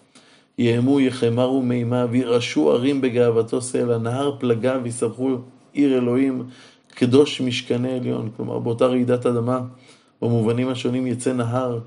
יאמו 0.57 0.99
יחמרו 0.99 1.61
מימה 1.61 2.05
וירעשו 2.11 2.71
ערים 2.71 3.01
בגאוותו 3.01 3.61
סלע, 3.61 3.97
נהר 3.97 4.35
פלגה 4.39 4.77
ויסבכו 4.83 5.37
עיר 5.73 5.97
אלוהים, 5.97 6.43
קדוש 6.95 7.41
משכנה 7.41 7.95
עליון. 7.95 8.29
כלומר, 8.37 8.59
באותה 8.59 8.85
רעידת 8.85 9.25
אדמה, 9.25 9.61
במובנים 10.21 10.69
השונים 10.69 11.07
יצא 11.07 11.33
נהר 11.33 11.79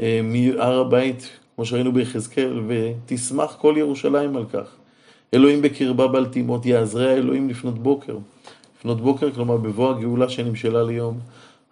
אה, 0.00 0.20
מהר 0.24 0.80
הבית, 0.80 1.30
כמו 1.56 1.64
שראינו 1.64 1.92
ביחזקאל, 1.92 2.60
ותשמח 2.68 3.56
כל 3.60 3.74
ירושלים 3.76 4.36
על 4.36 4.44
כך. 4.52 4.68
אלוהים 5.34 5.62
בקרבה 5.62 6.06
בלטימות, 6.08 6.66
יעזרי 6.66 7.12
האלוהים 7.12 7.48
לפנות 7.48 7.78
בוקר. 7.78 8.16
לפנות 8.78 9.00
בוקר, 9.00 9.30
כלומר 9.30 9.56
בבוא 9.56 9.90
הגאולה 9.90 10.28
שנמשלה 10.28 10.82
ליום. 10.82 11.18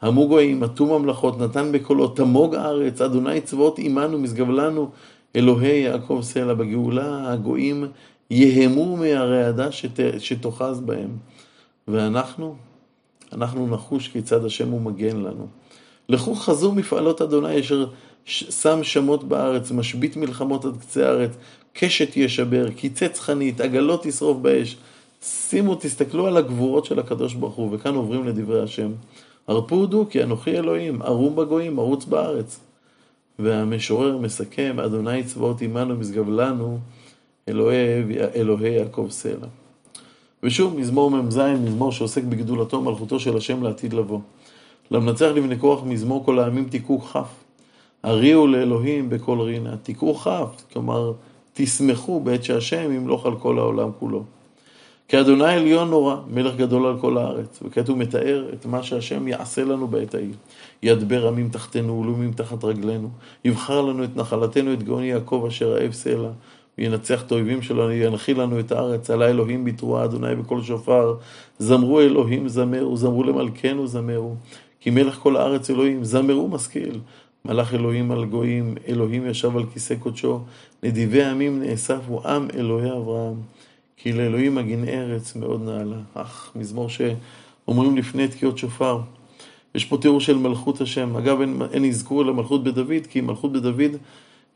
המו 0.03 0.29
גויים, 0.29 0.63
עטו 0.63 0.99
ממלכות, 0.99 1.39
נתן 1.39 1.73
בקולו, 1.73 2.09
תמוג 2.09 2.55
הארץ, 2.55 3.01
אדוני 3.01 3.41
צבאות 3.41 3.79
עמנו, 3.79 4.19
משגב 4.19 4.51
לנו, 4.51 4.91
אלוהי 5.37 5.79
יעקב 5.79 6.21
סלע. 6.23 6.55
בגאולה 6.55 7.33
הגויים 7.33 7.85
יהמו 8.31 8.97
מהרעדה 8.97 9.73
שת, 9.73 10.01
שתאחז 10.19 10.81
בהם. 10.81 11.11
ואנחנו, 11.89 12.57
אנחנו 13.33 13.67
נחוש 13.67 14.09
כיצד 14.09 14.45
השם 14.45 14.71
הוא 14.71 14.81
מגן 14.81 15.17
לנו. 15.17 15.47
לכו 16.09 16.35
חזו 16.35 16.73
מפעלות 16.73 17.23
אדוני 17.23 17.61
אשר 17.61 17.87
שם 18.25 18.85
שמות 18.85 19.25
בארץ, 19.25 19.71
משבית 19.71 20.17
מלחמות 20.17 20.65
עד 20.65 20.77
קצה 20.81 21.07
הארץ, 21.07 21.31
קשת 21.73 22.17
ישבר, 22.17 22.71
קיצץ 22.71 23.21
חנית, 23.21 23.61
עגלות 23.61 24.07
ישרוף 24.07 24.39
באש. 24.39 24.77
שימו, 25.23 25.75
תסתכלו 25.75 26.27
על 26.27 26.37
הגבורות 26.37 26.85
של 26.85 26.99
הקדוש 26.99 27.35
ברוך 27.35 27.55
הוא, 27.55 27.75
וכאן 27.75 27.95
עוברים 27.95 28.27
לדברי 28.27 28.63
השם. 28.63 28.93
הרפו 29.49 29.75
הודו 29.75 30.07
כי 30.11 30.23
אנוכי 30.23 30.59
אלוהים, 30.59 31.03
ערום 31.03 31.37
בגויים, 31.37 31.79
ערוץ 31.79 32.05
בארץ. 32.05 32.61
והמשורר 33.39 34.19
מסכם, 34.19 34.81
אדוני 34.81 35.25
צבאות 35.25 35.63
עמנו 35.63 35.97
משגב 35.97 36.29
לנו, 36.29 36.79
אלוהי, 37.49 38.03
אלוהי 38.35 38.73
יעקב 38.73 39.07
סלע. 39.11 39.47
ושוב, 40.43 40.79
מזמור 40.79 41.11
מ"ז, 41.11 41.39
מזמור 41.39 41.93
שעוסק 41.93 42.23
בגדולתו 42.23 42.77
ומלכותו 42.77 43.21
של 43.21 43.37
השם 43.37 43.63
לעתיד 43.63 43.93
לבוא. 43.93 44.21
למנצח 44.91 45.27
לבני 45.35 45.59
כוח 45.59 45.83
מזמור 45.85 46.25
כל 46.25 46.39
העמים 46.39 46.69
תיקעו 46.69 47.01
כף. 47.01 47.29
הריעו 48.03 48.47
לאלוהים 48.47 49.11
בכל 49.11 49.41
רינה. 49.41 49.77
תיקעו 49.77 50.15
כף, 50.15 50.63
כלומר, 50.73 51.13
תשמחו 51.55 52.21
בעת 52.21 52.45
שהשם 52.45 52.93
ימלוך 52.93 53.27
על 53.27 53.37
כל 53.37 53.59
העולם 53.59 53.91
כולו. 53.99 54.25
כי 55.09 55.21
אדוני 55.21 55.55
עליון 55.55 55.91
נורא, 55.91 56.17
מלך 56.29 56.57
גדול 56.57 56.87
על 56.87 57.01
כל 57.01 57.19
הארץ. 57.19 57.59
וכעת 57.63 57.89
הוא 57.89 57.99
מתאר 57.99 58.51
את 58.53 58.67
מה 58.67 58.83
שהשם 58.83 59.29
יעשה 59.29 59.65
לנו 59.65 59.89
בעת 59.89 60.15
ההיא. 60.15 60.33
ידבר 60.83 61.29
עמים 61.29 61.49
תחתנו 61.49 62.01
ולאומים 62.01 62.33
תחת 62.33 62.65
רגלינו. 62.65 63.09
יבחר 63.45 63.81
לנו 63.81 64.05
את 64.05 64.17
נחלתנו, 64.17 64.73
את 64.73 64.83
גאון 64.83 65.05
יעקב 65.05 65.45
אשר 65.49 65.73
רעב 65.73 65.93
סלע. 65.93 66.31
וינצח 66.79 67.23
את 67.23 67.33
האויבים 67.33 67.63
שלנו, 67.63 67.93
ינחיל 67.93 68.41
לנו 68.41 68.61
את 68.61 68.73
הארץ. 68.73 69.11
עלה 69.11 69.29
אלוהים 69.29 69.65
בתרועה, 69.65 70.05
אדוני 70.05 70.35
בקול 70.35 70.63
שופר. 70.63 71.15
זמרו 71.59 72.01
אלוהים 72.01 72.49
זמרו, 72.49 72.97
זמרו 72.97 73.25
למלכנו 73.25 73.87
זמרו. 73.87 74.35
כי 74.81 74.91
מלך 74.91 75.15
כל 75.15 75.37
הארץ 75.37 75.71
אלוהים, 75.71 76.05
זמרו 76.05 76.49
משכיל. 76.49 77.01
מלך 77.45 77.75
אלוהים 77.75 78.11
על 78.11 78.25
גויים, 78.25 78.75
אלוהים 78.89 79.27
ישב 79.27 79.57
על 79.57 79.65
כיסא 79.73 79.95
קודשו, 79.95 80.41
נדיבי 80.83 81.25
עמים 81.25 81.63
נאספו, 81.63 82.29
עם 82.29 82.49
אלוהי 82.55 82.91
אברהם. 82.91 83.35
כי 83.97 84.13
לאלוהים 84.13 84.55
מגין 84.55 84.85
ארץ 84.89 85.37
מאוד 85.37 85.63
נעלה. 85.63 85.97
אך, 86.15 86.53
מזמור 86.57 86.89
שאומרים 86.89 87.97
לפני 87.97 88.29
תקיעות 88.29 88.59
שופר. 88.59 89.01
יש 89.75 89.85
פה 89.85 89.97
תיאור 89.97 90.21
של 90.21 90.37
מלכות 90.37 90.81
השם. 90.81 91.17
אגב, 91.17 91.41
אין, 91.41 91.63
אין 91.73 91.85
אזכור 91.85 92.25
למלכות 92.25 92.65
בדוד, 92.65 93.07
כי 93.11 93.21
מלכות 93.21 93.53
בדוד 93.53 93.97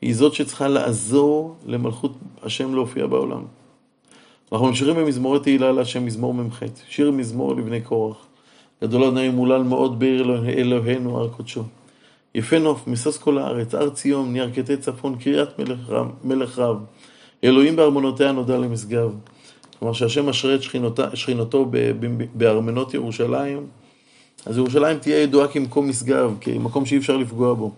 היא 0.02 0.14
זאת 0.14 0.34
שצריכה 0.34 0.68
לעזור 0.68 1.56
למלכות 1.66 2.12
השם 2.42 2.74
להופיע 2.74 3.06
בעולם. 3.06 3.44
אנחנו 4.52 4.66
ממשיכים 4.66 4.94
במזמורי 4.94 5.40
תהילה 5.40 5.72
להשם, 5.72 6.06
מזמור 6.06 6.34
מ"ח. 6.34 6.60
שיר 6.88 7.10
מזמור 7.10 7.56
לבני 7.56 7.80
קורח. 7.80 8.26
גדול 8.82 9.04
אדוני 9.04 9.28
מולל 9.28 9.62
מאוד 9.62 9.98
בעיר 9.98 10.44
אלוהינו 10.48 11.18
הר 11.18 11.28
קודשו. 11.28 11.62
יפה 12.34 12.58
נוף, 12.58 12.86
משוש 12.86 13.18
כל 13.18 13.38
הארץ, 13.38 13.74
הר 13.74 13.90
ציון, 13.90 14.32
מירכתי 14.32 14.76
צפון, 14.76 15.16
קריית 15.18 15.58
מלך 15.58 15.92
מלך 16.24 16.58
רב. 16.58 16.76
אלוהים 17.44 17.76
בארמונותיה 17.76 18.32
נודע 18.32 18.58
למשגב. 18.58 19.14
כלומר 19.78 19.94
שהשם 19.94 20.28
משרה 20.28 20.54
את 20.54 20.62
שכינותו 21.14 21.70
בארמנות 22.34 22.94
ירושלים, 22.94 23.66
אז 24.46 24.56
ירושלים 24.56 24.98
תהיה 24.98 25.22
ידועה 25.22 25.48
כמקום 25.48 25.88
משגב, 25.88 26.34
כמקום 26.40 26.86
שאי 26.86 26.98
אפשר 26.98 27.16
לפגוע 27.16 27.54
בו. 27.54 27.72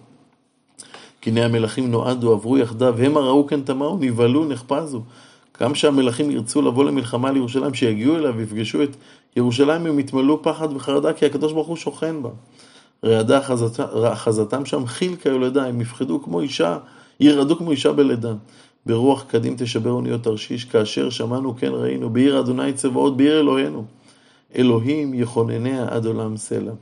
הנה 1.26 1.44
המלכים 1.44 1.90
נועדו, 1.90 2.32
עברו 2.32 2.58
יחדיו, 2.58 2.94
המה 2.98 3.20
ראו 3.20 3.46
כן 3.46 3.60
תמהו, 3.60 3.98
נבהלו, 4.00 4.44
נחפזו. 4.44 5.02
גם 5.60 5.74
שהמלכים 5.74 6.30
ירצו 6.30 6.62
לבוא 6.62 6.84
למלחמה 6.84 7.32
לירושלים, 7.32 7.74
שיגיעו 7.74 8.16
אליו 8.16 8.34
ויפגשו 8.36 8.82
את 8.82 8.96
ירושלים, 9.36 9.86
הם 9.86 9.98
יתמלאו 9.98 10.42
פחד 10.42 10.76
וחרדה, 10.76 11.12
כי 11.12 11.26
הקדוש 11.26 11.52
ברוך 11.52 11.68
הוא 11.68 11.76
שוכן 11.76 12.22
בה. 12.22 12.30
רעדה 13.04 13.40
אחזתם 14.12 14.64
שם 14.64 14.86
חיל 14.86 15.16
כיולדה, 15.16 15.64
הם 15.64 15.80
יפחדו 15.80 16.22
כמו 16.22 16.40
אישה, 16.40 16.78
ירעדו 17.20 17.56
כמו 17.56 17.70
אישה 17.70 17.92
בלידה. 17.92 18.34
ברוח 18.86 19.22
קדים 19.22 19.54
תשבר 19.58 19.90
אוניות 19.90 20.22
תרשיש, 20.22 20.64
כאשר 20.64 21.10
שמענו 21.10 21.56
כן 21.56 21.72
ראינו, 21.72 22.10
בעיר 22.10 22.40
אדוני 22.40 22.72
צבאות, 22.72 23.16
בעיר 23.16 23.40
אלוהינו. 23.40 23.84
אלוהים 24.56 25.14
יכונניה 25.14 25.86
עד 25.90 26.06
עולם 26.06 26.36
סלע. 26.36 26.72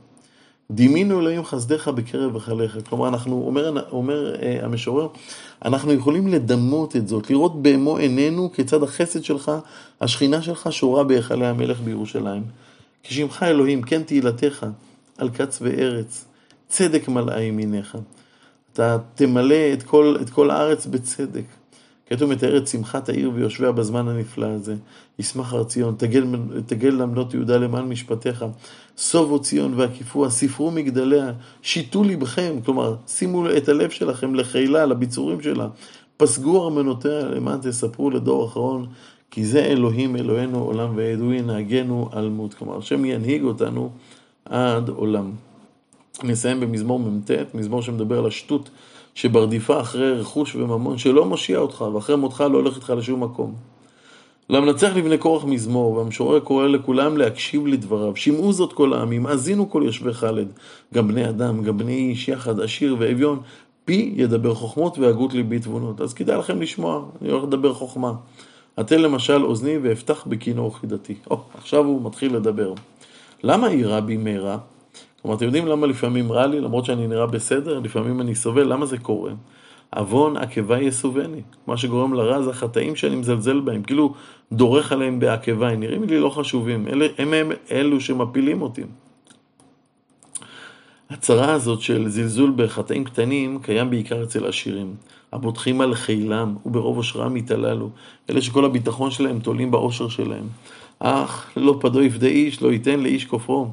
דימינו 0.73 1.19
אלוהים 1.19 1.45
חסדיך 1.45 1.87
בקרב 1.87 2.35
החליך. 2.35 2.77
כלומר, 2.89 3.07
אנחנו, 3.07 3.43
אומר, 3.45 3.89
אומר 3.91 4.35
אה, 4.41 4.59
המשורר, 4.65 5.07
אנחנו 5.65 5.93
יכולים 5.93 6.27
לדמות 6.27 6.95
את 6.95 7.07
זאת, 7.07 7.29
לראות 7.29 7.61
במו 7.61 7.97
עינינו 7.97 8.51
כיצד 8.53 8.83
החסד 8.83 9.23
שלך, 9.23 9.51
השכינה 10.01 10.41
שלך 10.41 10.67
שורה 10.71 11.03
בהיכלי 11.03 11.47
המלך 11.47 11.81
בירושלים. 11.81 12.43
כשמך 13.03 13.43
אלוהים, 13.43 13.81
כן 13.81 14.03
תהילתך, 14.03 14.65
על 15.17 15.29
קץ 15.29 15.59
וארץ, 15.61 16.25
צדק 16.67 17.07
מלאה 17.07 17.41
ימיניך. 17.41 17.97
אתה 18.73 18.97
תמלא 19.15 19.73
את 19.73 19.83
כל, 19.83 20.17
את 20.21 20.29
כל 20.29 20.51
הארץ 20.51 20.85
בצדק. 20.85 21.45
כתוב 22.11 22.31
מתאר 22.31 22.57
את 22.57 22.67
שמחת 22.67 23.09
העיר 23.09 23.31
ויושביה 23.33 23.71
בזמן 23.71 24.07
הנפלא 24.07 24.45
הזה. 24.45 24.75
ישמח 25.19 25.53
הר 25.53 25.63
ציון, 25.63 25.95
תגל, 25.97 26.25
תגל 26.65 26.89
למנות 26.89 27.33
יהודה 27.33 27.57
למען 27.57 27.85
משפטיך. 27.85 28.45
סובו 28.97 29.39
ציון 29.39 29.73
והקיפוה, 29.73 30.29
ספרו 30.29 30.71
מגדליה, 30.71 31.31
שיתו 31.61 32.03
לבכם, 32.03 32.59
כלומר, 32.65 32.95
שימו 33.07 33.49
את 33.57 33.69
הלב 33.69 33.89
שלכם 33.89 34.35
לחילה, 34.35 34.85
לביצורים 34.85 35.41
שלה. 35.41 35.67
פסגו 36.17 36.63
ארמנותיה 36.63 37.19
למען 37.19 37.59
תספרו 37.61 38.09
לדור 38.09 38.45
אחרון, 38.45 38.87
כי 39.31 39.45
זה 39.45 39.65
אלוהים 39.65 40.15
אלוהינו 40.15 40.63
עולם 40.63 40.93
ועד, 40.95 41.19
הוא 41.19 41.33
ינהגנו 41.33 42.09
על 42.11 42.29
מות. 42.29 42.53
כלומר, 42.53 42.77
השם 42.77 43.05
ינהיג 43.05 43.43
אותנו 43.43 43.89
עד 44.45 44.89
עולם. 44.89 45.31
נסיים 46.23 46.59
במזמור 46.59 46.99
מ"ט, 46.99 47.31
מזמור 47.53 47.81
שמדבר 47.81 48.19
על 48.19 48.25
השטות 48.25 48.69
שברדיפה 49.15 49.81
אחרי 49.81 50.11
רכוש 50.11 50.55
וממון 50.55 50.97
שלא 50.97 51.25
מושיע 51.25 51.57
אותך, 51.57 51.85
ואחרי 51.93 52.15
מותך 52.15 52.43
לא 52.51 52.57
הולך 52.57 52.75
איתך 52.75 52.93
לשום 52.97 53.23
מקום. 53.23 53.53
למנצח 54.49 54.95
לבני 54.95 55.19
כורח 55.19 55.45
מזמור, 55.45 55.93
והמשורר 55.93 56.39
קורא 56.39 56.67
לכולם 56.67 57.17
להקשיב 57.17 57.67
לדבריו. 57.67 58.15
שמעו 58.15 58.53
זאת 58.53 58.73
כל 58.73 58.93
העמים, 58.93 59.25
האזינו 59.25 59.69
כל 59.69 59.83
יושבי 59.85 60.13
חלד, 60.13 60.47
גם 60.93 61.07
בני 61.07 61.29
אדם, 61.29 61.63
גם 61.63 61.77
בני 61.77 61.93
איש, 61.93 62.27
יחד, 62.27 62.59
עשיר 62.59 62.95
ואביון, 62.99 63.39
פי 63.85 64.13
ידבר 64.15 64.55
חוכמות 64.55 64.97
והגות 64.97 65.33
ליבי 65.33 65.59
תבונות. 65.59 66.01
אז 66.01 66.13
כדאי 66.13 66.37
לכם 66.37 66.61
לשמוע, 66.61 67.05
אני 67.21 67.31
הולך 67.31 67.43
לדבר 67.43 67.73
חוכמה. 67.73 68.13
אתן 68.79 69.01
למשל 69.01 69.45
אוזני 69.45 69.77
ואפתח 69.77 70.23
בכינור 70.27 70.77
חידתי. 70.77 71.15
או, 71.29 71.39
עכשיו 71.57 71.85
הוא 71.85 72.05
מתחיל 72.05 72.35
לדבר. 72.35 72.73
למה 73.43 73.67
אירע 73.67 73.99
בי 73.99 74.17
מהרה? 74.17 74.57
כלומר, 75.21 75.37
אתם 75.37 75.45
יודעים 75.45 75.67
למה 75.67 75.87
לפעמים 75.87 76.31
רע 76.31 76.47
לי, 76.47 76.59
למרות 76.59 76.85
שאני 76.85 77.07
נראה 77.07 77.25
בסדר, 77.25 77.79
לפעמים 77.79 78.21
אני 78.21 78.35
סובל, 78.35 78.63
למה 78.63 78.85
זה 78.85 78.97
קורה? 78.97 79.31
עוון 79.95 80.37
עקבה 80.37 80.81
יסובני. 80.81 81.41
מה 81.67 81.77
שגורם 81.77 82.13
לרע 82.13 82.41
זה 82.41 82.49
החטאים 82.49 82.95
שאני 82.95 83.15
מזלזל 83.15 83.59
בהם, 83.59 83.83
כאילו 83.83 84.13
דורך 84.51 84.91
עליהם 84.91 85.19
בעקבה, 85.19 85.69
הם 85.69 85.79
נראים 85.79 86.03
לי 86.03 86.19
לא 86.19 86.29
חשובים, 86.29 86.87
אלה, 86.87 87.07
הם, 87.17 87.33
הם 87.33 87.51
אלו 87.71 88.01
שמפילים 88.01 88.61
אותי. 88.61 88.81
הצרה 91.09 91.53
הזאת 91.53 91.81
של 91.81 92.09
זלזול 92.09 92.53
בחטאים 92.55 93.03
קטנים 93.03 93.59
קיים 93.59 93.89
בעיקר 93.89 94.23
אצל 94.23 94.45
עשירים. 94.45 94.95
הבוטחים 95.33 95.81
על 95.81 95.95
חילם 95.95 96.55
וברוב 96.65 96.97
אושרם 96.97 97.37
יתעללו, 97.37 97.89
אלה 98.29 98.41
שכל 98.41 98.65
הביטחון 98.65 99.11
שלהם 99.11 99.39
תולים 99.39 99.71
באושר 99.71 100.09
שלהם. 100.09 100.47
אך 100.99 101.51
לא 101.57 101.77
פדו 101.81 102.01
יפדה 102.01 102.27
איש, 102.27 102.61
לא 102.61 102.71
ייתן 102.71 102.99
לאיש 102.99 103.25
כופרו. 103.25 103.71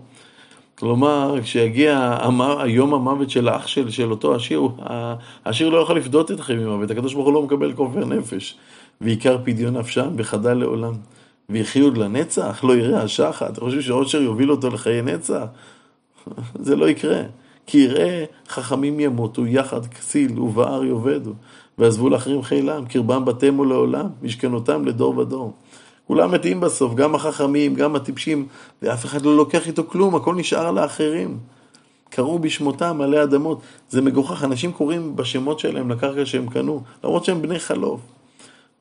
כלומר, 0.78 1.35
כשיגיע 1.42 2.18
היום 2.58 2.94
המוות 2.94 3.30
של 3.30 3.49
האח 3.49 3.66
של, 3.66 3.90
של 3.90 4.11
אותו 4.11 4.35
עשיר, 4.35 4.68
העשיר 5.44 5.68
לא 5.68 5.78
יכול 5.78 5.97
לפדות 5.97 6.30
את 6.30 6.40
חיים 6.40 6.58
ממוות, 6.58 6.90
הקדוש 6.90 7.14
ברוך 7.14 7.26
הוא 7.26 7.35
לא 7.35 7.42
מקבל 7.42 7.73
כופר 7.73 8.04
נפש. 8.04 8.56
ועיקר 9.00 9.38
פדיון 9.44 9.76
נפשם 9.76 10.08
וחדל 10.16 10.54
לעולם. 10.54 10.92
ויחיו 11.49 11.94
לנצח, 11.94 12.64
לא 12.64 12.76
יראה 12.76 13.02
השחת. 13.02 13.52
אתה 13.52 13.61
חושב 13.61 13.80
שעושר 13.80 14.23
יוביל 14.23 14.50
אותו 14.50 14.68
לחיי 14.70 15.02
נצח? 15.02 15.44
זה 16.66 16.76
לא 16.76 16.88
יקרה. 16.88 17.23
כי 17.66 17.78
יראה 17.78 18.25
חכמים 18.49 19.00
ימותו 19.00 19.47
יחד 19.47 19.87
כסיל 19.87 20.40
ובער 20.40 20.85
יאבדו, 20.85 21.32
ועזבו 21.78 22.08
לאחרים 22.08 22.42
חילם, 22.42 22.87
קרבם 22.87 23.25
בתמו 23.25 23.64
לעולם, 23.64 24.06
משכנותם 24.23 24.85
לדור 24.85 25.18
ודור. 25.18 25.52
כולם 26.08 26.32
מתים 26.32 26.60
בסוף, 26.60 26.94
גם 26.94 27.14
החכמים, 27.14 27.74
גם 27.74 27.96
הטיפשים, 27.96 28.46
ואף 28.82 29.04
אחד 29.04 29.22
לא 29.22 29.36
לוקח 29.36 29.66
איתו 29.66 29.84
כלום, 29.84 30.14
הכל 30.14 30.34
נשאר 30.34 30.70
לאחרים. 30.70 31.38
קראו 32.10 32.38
בשמותם 32.38 33.00
עלי 33.00 33.22
אדמות. 33.22 33.60
זה 33.90 34.02
מגוחך, 34.02 34.44
אנשים 34.44 34.72
קוראים 34.72 35.16
בשמות 35.16 35.58
שלהם 35.58 35.90
לקרקע 35.90 36.26
שהם 36.26 36.48
קנו, 36.48 36.82
למרות 37.04 37.24
שהם 37.24 37.42
בני 37.42 37.58
חלוף. 37.58 38.00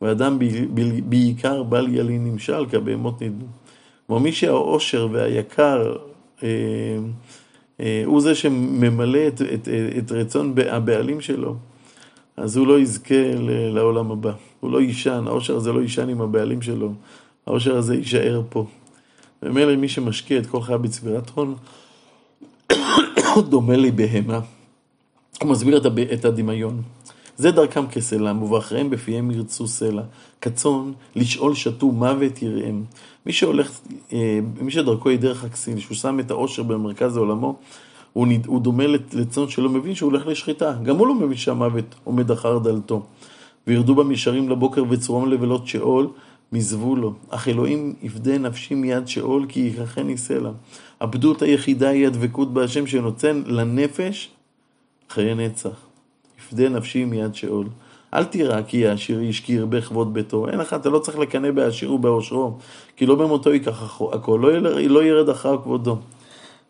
ואדם 0.01 0.39
בעיקר 1.03 1.63
בל 1.63 1.87
ילין 1.95 2.25
נמשל, 2.25 2.65
כבהמות 2.69 3.21
נדמו. 3.21 3.45
כלומר, 4.07 4.21
מי 4.21 4.31
שהאושר 4.31 5.07
והיקר 5.11 5.95
אה, 6.43 6.47
אה, 7.79 8.03
הוא 8.05 8.21
זה 8.21 8.35
שממלא 8.35 9.27
את, 9.27 9.41
את, 9.41 9.67
את 9.97 10.11
רצון 10.11 10.53
הבעלים 10.71 11.21
שלו, 11.21 11.55
אז 12.37 12.57
הוא 12.57 12.67
לא 12.67 12.79
יזכה 12.79 13.31
לעולם 13.73 14.11
הבא. 14.11 14.31
הוא 14.59 14.71
לא 14.71 14.81
יישן, 14.81 15.23
האושר 15.27 15.55
הזה 15.55 15.71
לא 15.71 15.81
יישן 15.81 16.09
עם 16.09 16.21
הבעלים 16.21 16.61
שלו, 16.61 16.93
האושר 17.47 17.77
הזה 17.77 17.95
יישאר 17.95 18.41
פה. 18.49 18.65
ומילא 19.43 19.75
מי 19.75 19.89
שמשקיע 19.89 20.39
את 20.39 20.45
כל 20.45 20.61
חייו 20.61 20.79
בצבירת 20.79 21.29
הון, 21.29 21.55
דומה 23.49 23.75
לבהמה. 23.75 24.39
הוא 25.41 25.51
מסביר 25.51 25.81
את 26.13 26.25
הדמיון. 26.25 26.81
זה 27.37 27.51
דרכם 27.51 27.87
כסלם, 27.87 28.43
ובאחריהם 28.43 28.89
בפיהם 28.89 29.31
ירצו 29.31 29.67
סלע. 29.67 30.03
כצאן, 30.41 30.91
לשאול 31.15 31.55
שתו 31.55 31.87
מוות 31.87 32.41
יראם. 32.41 32.83
מי 33.25 33.33
שהולך, 33.33 33.79
אה, 34.13 34.39
מי 34.61 34.71
שדרכו 34.71 35.09
היא 35.09 35.19
דרך 35.19 35.43
הכסיל, 35.43 35.79
שהוא 35.79 35.97
שם 35.97 36.19
את 36.19 36.31
העושר 36.31 36.63
במרכז 36.63 37.17
עולמו, 37.17 37.59
הוא, 38.13 38.27
נד, 38.27 38.45
הוא 38.45 38.61
דומה 38.61 38.83
לצאן 39.13 39.49
שלא 39.49 39.69
מבין 39.69 39.95
שהוא 39.95 40.11
הולך 40.11 40.27
לשחיטה. 40.27 40.73
גם 40.83 40.97
הוא 40.97 41.07
לא 41.07 41.15
מבין 41.15 41.37
שהמוות 41.37 41.95
עומד 42.03 42.31
אחר 42.31 42.57
דלתו. 42.57 43.05
וירדו 43.67 43.95
במישרים 43.95 44.49
לבוקר 44.49 44.83
וצרום 44.89 45.31
לבלות 45.31 45.67
שאול, 45.67 46.07
מזבו 46.51 46.95
לו. 46.95 47.13
אך 47.29 47.47
אלוהים 47.47 47.93
יפדה 48.03 48.37
נפשי 48.37 48.75
מיד 48.75 49.07
שאול, 49.07 49.45
כי 49.49 49.59
ייקחני 49.59 50.17
סלע. 50.17 50.51
עבדות 50.99 51.41
היחידה 51.41 51.89
היא 51.89 52.07
הדבקות 52.07 52.53
בהשם 52.53 52.87
שנותן 52.87 53.41
לנפש 53.45 54.29
חיי 55.09 55.35
נצח. 55.35 55.87
יפדה 56.39 56.69
נפשי 56.69 57.05
מיד 57.05 57.35
שאול. 57.35 57.67
אל 58.13 58.23
תירא 58.23 58.61
כי 58.61 58.87
העשיר 58.87 59.19
איש 59.19 59.39
כי 59.39 59.53
ירבה 59.53 59.81
כבוד 59.81 60.13
ביתו. 60.13 60.49
אין 60.49 60.59
לך, 60.59 60.73
אתה 60.73 60.89
לא 60.89 60.99
צריך 60.99 61.19
לקנא 61.19 61.51
בעשיר 61.51 61.93
ובעושרו, 61.93 62.57
כי 62.95 63.05
לא 63.05 63.15
במותו 63.15 63.53
ייקח 63.53 64.01
הכל, 64.13 64.39
לא, 64.43 64.71
לא 64.71 65.03
ירד 65.03 65.29
אחר 65.29 65.57
כבודו. 65.63 65.97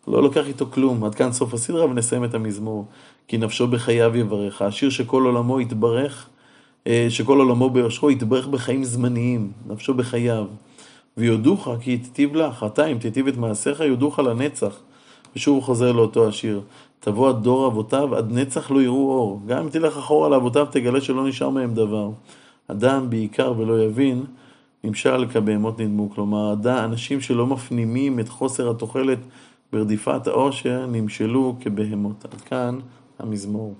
לא 0.07 0.23
לוקח 0.23 0.47
איתו 0.47 0.65
כלום. 0.71 1.03
עד 1.03 1.15
כאן 1.15 1.31
סוף 1.31 1.53
הסדרה 1.53 1.85
ונסיים 1.85 2.23
את 2.23 2.33
המזמור. 2.33 2.85
כי 3.27 3.37
נפשו 3.37 3.67
בחייו 3.67 4.17
יברך. 4.17 4.61
העשיר 4.61 4.89
שכל 4.89 5.23
עולמו 5.23 5.61
יתברך, 5.61 6.29
אה, 6.87 7.07
שכל 7.09 7.39
עולמו 7.39 7.69
ביושרו 7.69 8.11
יתברך 8.11 8.47
בחיים 8.47 8.83
זמניים, 8.83 9.51
נפשו 9.67 9.93
בחייו. 9.93 10.45
ויודוך 11.17 11.67
כי 11.81 11.97
תיטיב 11.97 12.35
לך, 12.35 12.63
אתה 12.63 12.85
אם 12.85 12.97
תיטיב 12.97 13.27
את 13.27 13.37
מעשיך, 13.37 13.79
יודוך 13.79 14.19
לנצח. 14.19 14.79
ושוב 15.35 15.63
חוזר 15.63 15.91
לאותו 15.91 16.27
השיר. 16.27 16.61
תבוא 16.99 17.29
עד 17.29 17.43
דור 17.43 17.67
אבותיו, 17.67 18.15
עד 18.15 18.31
נצח 18.31 18.71
לא 18.71 18.81
יראו 18.81 19.11
אור. 19.11 19.41
גם 19.47 19.63
אם 19.63 19.69
תלך 19.69 19.97
אחורה 19.97 20.29
לאבותיו, 20.29 20.67
תגלה 20.71 21.01
שלא 21.01 21.27
נשאר 21.27 21.49
מהם 21.49 21.73
דבר. 21.73 22.09
אדם 22.67 23.09
בעיקר 23.09 23.53
ולא 23.57 23.83
יבין, 23.83 24.23
נמשל 24.83 25.25
כבהמות 25.31 25.79
נדמו. 25.79 26.09
כלומר, 26.09 26.53
אנשים 26.65 27.21
שלא 27.21 27.47
מפנימים 27.47 28.19
את 28.19 28.29
חוסר 28.29 28.69
התוחלת 28.69 29.19
ברדיפת 29.71 30.27
העושר, 30.27 30.85
נמשלו 30.85 31.55
כבהמות. 31.61 32.25
עד 32.25 32.41
כאן 32.41 32.79
המזמור. 33.19 33.75